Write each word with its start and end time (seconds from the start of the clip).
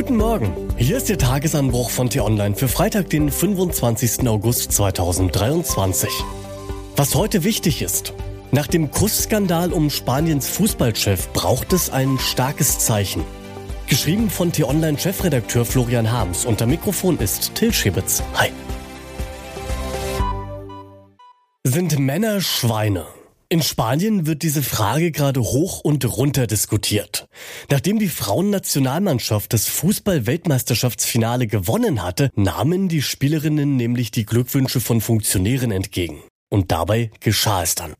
Guten 0.00 0.16
Morgen, 0.16 0.54
hier 0.78 0.96
ist 0.96 1.10
der 1.10 1.18
Tagesanbruch 1.18 1.90
von 1.90 2.08
T-Online 2.08 2.56
für 2.56 2.68
Freitag, 2.68 3.10
den 3.10 3.30
25. 3.30 4.26
August 4.26 4.72
2023. 4.72 6.08
Was 6.96 7.14
heute 7.14 7.44
wichtig 7.44 7.82
ist. 7.82 8.14
Nach 8.50 8.66
dem 8.66 8.90
Kussskandal 8.90 9.74
um 9.74 9.90
Spaniens 9.90 10.48
Fußballchef 10.48 11.34
braucht 11.34 11.74
es 11.74 11.90
ein 11.90 12.18
starkes 12.18 12.78
Zeichen. 12.78 13.24
Geschrieben 13.88 14.30
von 14.30 14.50
T-Online-Chefredakteur 14.52 15.66
Florian 15.66 16.10
Harms. 16.10 16.46
Unter 16.46 16.64
Mikrofon 16.64 17.18
ist 17.18 17.54
Till 17.54 17.70
Schibitz. 17.70 18.22
Hi. 18.36 18.48
Sind 21.62 21.98
Männer 21.98 22.40
Schweine? 22.40 23.04
In 23.52 23.62
Spanien 23.62 24.28
wird 24.28 24.44
diese 24.44 24.62
Frage 24.62 25.10
gerade 25.10 25.40
hoch 25.40 25.80
und 25.80 26.04
runter 26.04 26.46
diskutiert. 26.46 27.26
Nachdem 27.68 27.98
die 27.98 28.08
Frauennationalmannschaft 28.08 29.52
das 29.52 29.66
Fußball-Weltmeisterschaftsfinale 29.66 31.48
gewonnen 31.48 32.04
hatte, 32.04 32.30
nahmen 32.36 32.88
die 32.88 33.02
Spielerinnen 33.02 33.74
nämlich 33.74 34.12
die 34.12 34.24
Glückwünsche 34.24 34.78
von 34.78 35.00
Funktionären 35.00 35.72
entgegen. 35.72 36.22
Und 36.48 36.70
dabei 36.70 37.10
geschah 37.18 37.64
es 37.64 37.74
dann. 37.74 37.94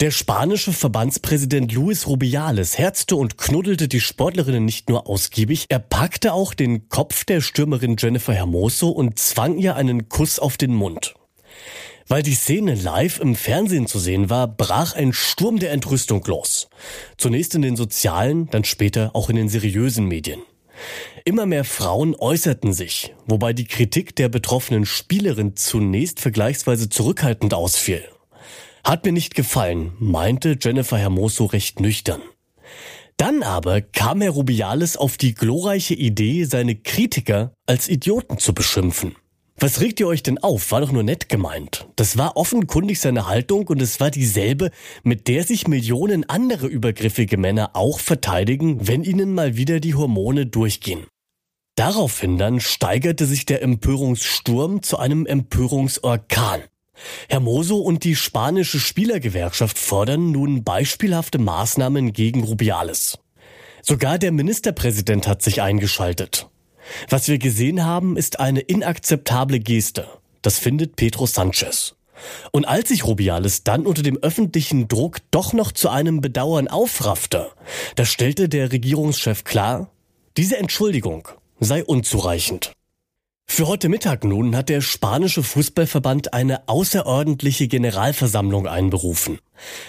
Der 0.00 0.10
spanische 0.10 0.72
Verbandspräsident 0.72 1.74
Luis 1.74 2.06
Rubiales 2.06 2.78
herzte 2.78 3.16
und 3.16 3.36
knuddelte 3.36 3.88
die 3.88 4.00
Sportlerinnen 4.00 4.64
nicht 4.64 4.88
nur 4.88 5.06
ausgiebig, 5.06 5.66
er 5.68 5.78
packte 5.78 6.32
auch 6.32 6.54
den 6.54 6.88
Kopf 6.88 7.26
der 7.26 7.42
Stürmerin 7.42 7.96
Jennifer 7.98 8.32
Hermoso 8.32 8.88
und 8.88 9.18
zwang 9.18 9.58
ihr 9.58 9.76
einen 9.76 10.08
Kuss 10.08 10.38
auf 10.38 10.56
den 10.56 10.72
Mund. 10.72 11.15
Weil 12.08 12.22
die 12.22 12.34
Szene 12.34 12.74
live 12.74 13.18
im 13.18 13.34
Fernsehen 13.34 13.86
zu 13.86 13.98
sehen 13.98 14.30
war, 14.30 14.46
brach 14.46 14.94
ein 14.94 15.12
Sturm 15.12 15.58
der 15.58 15.72
Entrüstung 15.72 16.24
los. 16.26 16.68
Zunächst 17.16 17.54
in 17.54 17.62
den 17.62 17.76
sozialen, 17.76 18.48
dann 18.50 18.64
später 18.64 19.10
auch 19.14 19.28
in 19.28 19.36
den 19.36 19.48
seriösen 19.48 20.06
Medien. 20.06 20.40
Immer 21.24 21.46
mehr 21.46 21.64
Frauen 21.64 22.14
äußerten 22.14 22.72
sich, 22.72 23.14
wobei 23.26 23.52
die 23.52 23.64
Kritik 23.64 24.14
der 24.14 24.28
betroffenen 24.28 24.86
Spielerin 24.86 25.56
zunächst 25.56 26.20
vergleichsweise 26.20 26.88
zurückhaltend 26.88 27.54
ausfiel. 27.54 28.04
Hat 28.84 29.04
mir 29.04 29.12
nicht 29.12 29.34
gefallen, 29.34 29.92
meinte 29.98 30.56
Jennifer 30.60 30.98
Hermoso 30.98 31.46
recht 31.46 31.80
nüchtern. 31.80 32.20
Dann 33.16 33.42
aber 33.42 33.80
kam 33.80 34.20
Herr 34.20 34.30
Rubiales 34.30 34.96
auf 34.96 35.16
die 35.16 35.34
glorreiche 35.34 35.94
Idee, 35.94 36.44
seine 36.44 36.76
Kritiker 36.76 37.52
als 37.66 37.88
Idioten 37.88 38.38
zu 38.38 38.52
beschimpfen. 38.52 39.16
Was 39.58 39.80
regt 39.80 40.00
ihr 40.00 40.06
euch 40.06 40.22
denn 40.22 40.36
auf? 40.38 40.70
War 40.70 40.82
doch 40.82 40.92
nur 40.92 41.02
nett 41.02 41.30
gemeint. 41.30 41.86
Das 41.96 42.18
war 42.18 42.36
offenkundig 42.36 43.00
seine 43.00 43.26
Haltung 43.26 43.66
und 43.68 43.80
es 43.80 44.00
war 44.00 44.10
dieselbe, 44.10 44.70
mit 45.02 45.28
der 45.28 45.44
sich 45.44 45.66
Millionen 45.66 46.28
andere 46.28 46.66
übergriffige 46.66 47.38
Männer 47.38 47.70
auch 47.72 47.98
verteidigen, 47.98 48.86
wenn 48.86 49.02
ihnen 49.02 49.32
mal 49.32 49.56
wieder 49.56 49.80
die 49.80 49.94
Hormone 49.94 50.44
durchgehen. 50.44 51.06
Daraufhin 51.74 52.36
dann 52.36 52.60
steigerte 52.60 53.24
sich 53.24 53.46
der 53.46 53.62
Empörungssturm 53.62 54.82
zu 54.82 54.98
einem 54.98 55.24
Empörungsorkan. 55.24 56.62
Hermoso 57.28 57.78
und 57.78 58.04
die 58.04 58.16
spanische 58.16 58.80
Spielergewerkschaft 58.80 59.78
fordern 59.78 60.32
nun 60.32 60.64
beispielhafte 60.64 61.38
Maßnahmen 61.38 62.12
gegen 62.12 62.44
Rubiales. 62.44 63.18
Sogar 63.82 64.18
der 64.18 64.32
Ministerpräsident 64.32 65.28
hat 65.28 65.42
sich 65.42 65.62
eingeschaltet. 65.62 66.48
Was 67.08 67.28
wir 67.28 67.38
gesehen 67.38 67.84
haben, 67.84 68.16
ist 68.16 68.40
eine 68.40 68.60
inakzeptable 68.60 69.60
Geste. 69.60 70.06
Das 70.42 70.58
findet 70.58 70.96
Pedro 70.96 71.26
Sanchez. 71.26 71.96
Und 72.50 72.66
als 72.66 72.88
sich 72.88 73.04
Rubiales 73.04 73.64
dann 73.64 73.86
unter 73.86 74.02
dem 74.02 74.16
öffentlichen 74.18 74.88
Druck 74.88 75.18
doch 75.30 75.52
noch 75.52 75.72
zu 75.72 75.88
einem 75.88 76.20
Bedauern 76.20 76.68
aufraffte, 76.68 77.48
da 77.94 78.04
stellte 78.04 78.48
der 78.48 78.72
Regierungschef 78.72 79.44
klar, 79.44 79.90
diese 80.36 80.56
Entschuldigung 80.56 81.28
sei 81.60 81.84
unzureichend. 81.84 82.72
Für 83.46 83.68
heute 83.68 83.88
Mittag 83.88 84.24
nun 84.24 84.56
hat 84.56 84.68
der 84.68 84.80
spanische 84.80 85.42
Fußballverband 85.42 86.34
eine 86.34 86.68
außerordentliche 86.68 87.68
Generalversammlung 87.68 88.66
einberufen. 88.66 89.38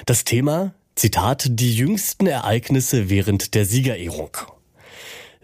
Das 0.06 0.24
Thema, 0.24 0.74
Zitat, 0.96 1.48
die 1.50 1.76
jüngsten 1.76 2.28
Ereignisse 2.28 3.10
während 3.10 3.56
der 3.56 3.66
Siegerehrung. 3.66 4.38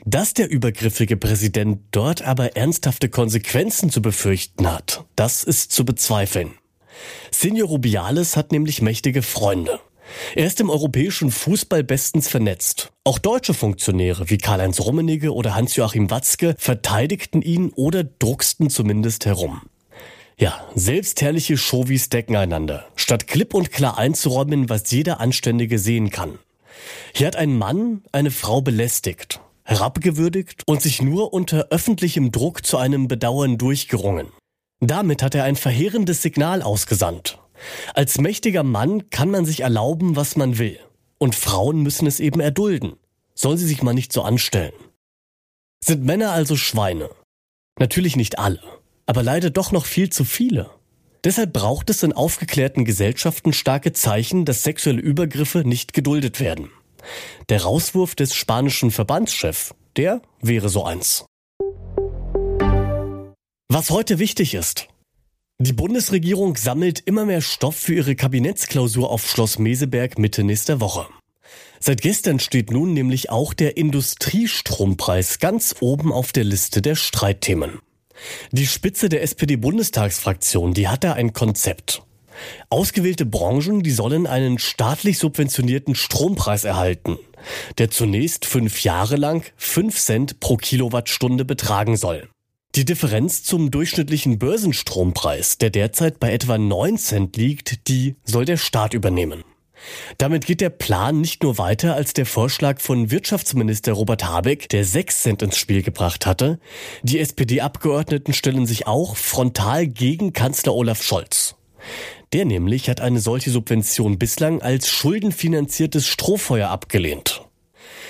Dass 0.06 0.34
der 0.34 0.50
übergriffige 0.50 1.16
Präsident 1.16 1.80
dort 1.92 2.24
aber 2.24 2.58
ernsthafte 2.58 3.08
Konsequenzen 3.08 3.90
zu 3.90 4.02
befürchten 4.02 4.70
hat, 4.70 5.06
das 5.16 5.46
ist 5.46 5.72
zu 5.72 5.86
bezweifeln. 5.86 6.52
Senior 7.32 7.70
Rubiales 7.70 8.36
hat 8.36 8.52
nämlich 8.52 8.82
mächtige 8.82 9.22
Freunde. 9.22 9.80
Er 10.36 10.46
ist 10.46 10.60
im 10.60 10.70
europäischen 10.70 11.32
Fußball 11.32 11.86
bestens 11.86 12.28
vernetzt. 12.28 12.92
Auch 13.06 13.18
deutsche 13.18 13.54
Funktionäre 13.54 14.30
wie 14.30 14.38
Karl-Heinz 14.38 14.82
Rummenigge 14.82 15.34
oder 15.34 15.56
Hans-Joachim 15.56 16.12
Watzke 16.12 16.56
verteidigten 16.58 17.42
ihn 17.42 17.72
oder 17.74 18.04
drucksten 18.04 18.70
zumindest 18.70 19.26
herum. 19.26 19.62
Ja, 20.38 20.68
selbstherrliche 20.76 21.58
Showies 21.58 22.10
decken 22.10 22.36
einander, 22.36 22.86
statt 22.98 23.28
klipp 23.28 23.54
und 23.54 23.72
klar 23.72 23.98
einzuräumen, 23.98 24.68
was 24.68 24.92
jeder 24.92 25.22
Anständige 25.22 25.80
sehen 25.80 26.10
kann. 26.10 26.40
Hier 27.14 27.28
hat 27.28 27.38
ein 27.38 27.58
Mann 27.58 28.04
eine 28.12 28.32
Frau 28.32 28.62
belästigt 28.62 29.40
herabgewürdigt 29.64 30.64
und 30.66 30.82
sich 30.82 31.02
nur 31.02 31.34
unter 31.34 31.68
öffentlichem 31.70 32.32
Druck 32.32 32.66
zu 32.66 32.78
einem 32.78 33.08
Bedauern 33.08 33.58
durchgerungen. 33.58 34.28
Damit 34.80 35.24
hat 35.24 35.36
er 35.36 35.46
ein 35.46 35.56
verheerendes 35.56 36.22
Signal 36.22 36.62
ausgesandt. 36.62 37.40
Als 37.94 38.20
mächtiger 38.20 38.64
Mann 38.64 39.10
kann 39.10 39.32
man 39.32 39.46
sich 39.46 39.62
erlauben, 39.62 40.16
was 40.16 40.36
man 40.36 40.58
will. 40.58 40.80
Und 41.18 41.36
Frauen 41.36 41.82
müssen 41.82 42.08
es 42.08 42.20
eben 42.20 42.42
erdulden. 42.42 42.94
Sollen 43.34 43.58
sie 43.58 43.68
sich 43.68 43.82
mal 43.82 43.94
nicht 43.94 44.12
so 44.12 44.22
anstellen. 44.22 44.74
Sind 45.84 46.04
Männer 46.04 46.32
also 46.32 46.56
Schweine? 46.56 47.10
Natürlich 47.80 48.16
nicht 48.16 48.40
alle, 48.40 48.62
aber 49.06 49.24
leider 49.24 49.50
doch 49.50 49.72
noch 49.72 49.86
viel 49.86 50.10
zu 50.10 50.26
viele. 50.26 50.70
Deshalb 51.24 51.54
braucht 51.54 51.90
es 51.90 52.04
in 52.04 52.14
aufgeklärten 52.14 52.84
Gesellschaften 52.84 53.54
starke 53.54 53.94
Zeichen, 53.94 54.44
dass 54.46 54.64
sexuelle 54.64 55.02
Übergriffe 55.02 55.60
nicht 55.60 55.94
geduldet 55.94 56.40
werden. 56.40 56.70
Der 57.50 57.64
Rauswurf 57.64 58.16
des 58.16 58.36
spanischen 58.36 58.92
Verbandschefs, 58.92 59.74
der 59.98 60.22
wäre 60.42 60.70
so 60.70 60.84
eins. 60.84 61.26
Was 63.70 63.90
heute 63.90 64.20
wichtig 64.20 64.54
ist. 64.54 64.88
Die 65.60 65.74
Bundesregierung 65.74 66.58
sammelt 66.58 67.00
immer 67.00 67.26
mehr 67.26 67.42
Stoff 67.42 67.76
für 67.76 67.94
ihre 67.94 68.16
Kabinettsklausur 68.16 69.10
auf 69.10 69.28
Schloss 69.28 69.60
Meseberg 69.60 70.20
Mitte 70.20 70.44
nächster 70.44 70.80
Woche. 70.80 71.08
Seit 71.80 72.02
gestern 72.02 72.40
steht 72.40 72.72
nun 72.72 72.94
nämlich 72.94 73.30
auch 73.30 73.54
der 73.54 73.78
Industriestrompreis 73.78 75.40
ganz 75.40 75.76
oben 75.80 76.12
auf 76.12 76.32
der 76.32 76.44
Liste 76.44 76.82
der 76.82 76.96
Streitthemen. 76.96 77.80
Die 78.52 78.68
Spitze 78.68 79.10
der 79.10 79.22
SPD-Bundestagsfraktion, 79.24 80.74
die 80.74 80.88
hat 80.88 81.04
da 81.04 81.14
ein 81.14 81.34
Konzept. 81.34 82.04
Ausgewählte 82.70 83.26
Branchen, 83.26 83.84
die 83.84 83.92
sollen 83.92 84.28
einen 84.28 84.60
staatlich 84.60 85.20
subventionierten 85.20 85.96
Strompreis 85.96 86.64
erhalten, 86.64 87.18
der 87.78 87.90
zunächst 87.90 88.46
fünf 88.46 88.84
Jahre 88.84 89.16
lang 89.16 89.44
fünf 89.56 90.00
Cent 90.00 90.40
pro 90.40 90.58
Kilowattstunde 90.58 91.46
betragen 91.46 91.98
soll. 91.98 92.30
Die 92.76 92.86
Differenz 92.86 93.44
zum 93.44 93.70
durchschnittlichen 93.70 94.40
Börsenstrompreis, 94.40 95.60
der 95.60 95.70
derzeit 95.70 96.20
bei 96.20 96.34
etwa 96.34 96.58
9 96.58 96.98
Cent 96.98 97.38
liegt, 97.38 97.88
die 97.88 98.16
soll 98.24 98.46
der 98.46 98.58
Staat 98.58 98.96
übernehmen. 98.96 99.44
Damit 100.18 100.46
geht 100.46 100.62
der 100.62 100.70
Plan 100.70 101.22
nicht 101.22 101.44
nur 101.44 101.58
weiter 101.58 101.94
als 101.94 102.14
der 102.14 102.26
Vorschlag 102.26 102.80
von 102.80 103.12
Wirtschaftsminister 103.12 103.94
Robert 103.94 104.26
Habeck, 104.26 104.70
der 104.70 104.86
6 104.86 105.22
Cent 105.22 105.42
ins 105.42 105.58
Spiel 105.58 105.84
gebracht 105.84 106.26
hatte. 106.26 106.60
Die 107.04 107.20
SPD-Abgeordneten 107.20 108.34
stellen 108.34 108.66
sich 108.66 108.88
auch 108.88 109.16
frontal 109.16 109.88
gegen 109.88 110.34
Kanzler 110.34 110.74
Olaf 110.74 111.04
Scholz. 111.04 111.56
Der 112.34 112.46
nämlich 112.46 112.90
hat 112.90 113.00
eine 113.00 113.20
solche 113.20 113.52
Subvention 113.52 114.18
bislang 114.18 114.62
als 114.62 114.90
schuldenfinanziertes 114.90 116.08
Strohfeuer 116.08 116.70
abgelehnt. 116.70 117.44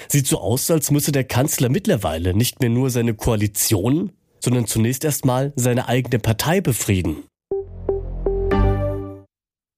Sieht 0.07 0.27
so 0.27 0.39
aus, 0.39 0.71
als 0.71 0.91
müsse 0.91 1.11
der 1.11 1.25
Kanzler 1.25 1.67
mittlerweile 1.67 2.33
nicht 2.33 2.61
mehr 2.61 2.69
nur 2.69 2.89
seine 2.89 3.13
Koalition, 3.13 4.13
sondern 4.39 4.65
zunächst 4.65 5.03
erstmal 5.03 5.51
seine 5.57 5.89
eigene 5.89 6.19
Partei 6.19 6.61
befrieden. 6.61 7.23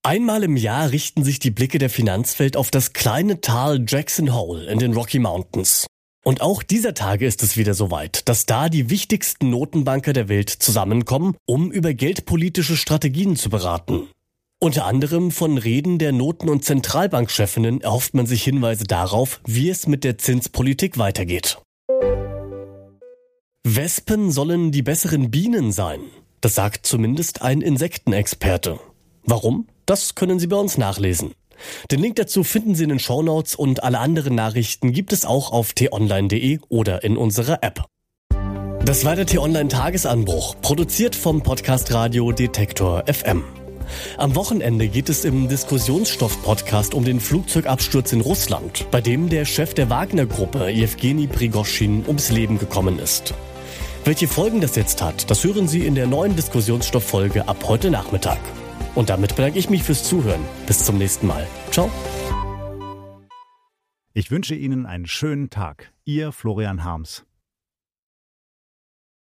Einmal 0.03 0.44
im 0.44 0.56
Jahr 0.56 0.92
richten 0.92 1.24
sich 1.24 1.39
die 1.39 1.50
Blicke 1.50 1.80
der 1.80 1.89
Finanzwelt 1.89 2.56
auf 2.56 2.69
das 2.69 2.94
kleine 2.94 3.42
Tal 3.42 3.83
Jackson 3.88 4.36
Hole 4.36 4.65
in 4.65 4.77
den 4.77 4.94
Rocky 4.94 5.18
Mountains. 5.18 5.88
Und 6.24 6.42
auch 6.42 6.62
dieser 6.62 6.94
Tage 6.94 7.25
ist 7.25 7.42
es 7.42 7.57
wieder 7.57 7.74
soweit, 7.74 8.27
dass 8.30 8.45
da 8.45 8.69
die 8.69 8.92
wichtigsten 8.92 9.50
Notenbanker 9.50 10.13
der 10.13 10.30
Welt 10.30 10.50
zusammenkommen, 10.50 11.36
um 11.47 11.71
über 11.71 11.95
geldpolitische 11.95 12.77
Strategien 12.77 13.36
zu 13.36 13.50
beraten. 13.50 14.07
Unter 14.60 14.86
anderem 14.86 15.31
von 15.31 15.57
Reden 15.57 16.00
der 16.00 16.12
Noten- 16.12 16.50
und 16.50 16.63
Zentralbankchefinnen 16.63 17.81
erhofft 17.81 18.13
man 18.13 18.25
sich 18.25 18.44
Hinweise 18.44 18.86
darauf, 18.86 19.42
wie 19.46 19.69
es 19.69 19.86
mit 19.86 20.04
der 20.04 20.18
Zinspolitik 20.18 20.98
weitergeht. 20.98 21.60
Wespen 23.68 24.31
sollen 24.31 24.72
die 24.72 24.81
besseren 24.81 25.30
Bienen 25.30 25.72
sein. 25.72 26.00
Das 26.40 26.56
sagt 26.56 26.86
zumindest 26.86 27.42
ein 27.42 27.62
Insektenexperte. 27.62 28.80
Warum? 29.24 29.68
Das 29.86 30.16
können 30.16 30.40
Sie 30.40 30.48
bei 30.48 30.57
uns 30.57 30.78
nachlesen. 30.78 31.34
Den 31.92 32.00
Link 32.00 32.16
dazu 32.16 32.44
finden 32.44 32.75
Sie 32.75 32.84
in 32.84 32.90
den 32.90 33.00
Shownotes 33.00 33.56
und 33.56 33.84
alle 33.84 34.00
anderen 34.00 34.36
Nachrichten 34.36 34.92
gibt 34.92 35.13
es 35.13 35.25
auch 35.25 35.52
auf 35.52 35.74
t-online.de 35.74 36.60
oder 36.69 37.04
in 37.04 37.18
unserer 37.18 37.63
App. 37.63 37.84
Das 38.86 39.04
war 39.04 39.16
der 39.16 39.25
T-Online-Tagesanbruch, 39.25 40.62
produziert 40.62 41.16
vom 41.16 41.42
Podcast 41.42 41.92
Radio 41.92 42.31
Detektor 42.31 43.04
FM. 43.07 43.44
Am 44.17 44.35
Wochenende 44.35 44.87
geht 44.87 45.09
es 45.09 45.25
im 45.25 45.47
Diskussionsstoff-Podcast 45.47 46.93
um 46.93 47.03
den 47.03 47.19
Flugzeugabsturz 47.19 48.13
in 48.13 48.21
Russland, 48.21 48.87
bei 48.91 49.01
dem 49.01 49.29
der 49.29 49.45
Chef 49.45 49.73
der 49.73 49.89
Wagner-Gruppe, 49.89 50.69
Jewgeni 50.69 51.27
Prigoschin, 51.27 52.03
ums 52.07 52.31
Leben 52.31 52.59
gekommen 52.59 52.99
ist. 52.99 53.33
Welche 54.03 54.27
Folgen 54.27 54.61
das 54.61 54.75
jetzt 54.75 55.01
hat, 55.01 55.29
das 55.31 55.43
hören 55.43 55.67
Sie 55.67 55.85
in 55.85 55.95
der 55.95 56.07
neuen 56.07 56.35
Diskussionsstoff-Folge 56.35 57.47
ab 57.47 57.63
heute 57.67 57.89
Nachmittag. 57.89 58.39
Und 58.93 59.09
damit 59.09 59.35
bedanke 59.35 59.59
ich 59.59 59.69
mich 59.69 59.83
fürs 59.83 60.03
Zuhören. 60.03 60.41
Bis 60.67 60.85
zum 60.85 60.97
nächsten 60.97 61.27
Mal. 61.27 61.47
Ciao. 61.71 61.89
Ich 64.13 64.31
wünsche 64.31 64.55
Ihnen 64.55 64.85
einen 64.85 65.07
schönen 65.07 65.49
Tag. 65.49 65.91
Ihr 66.05 66.31
Florian 66.31 66.83
Harms. 66.83 67.25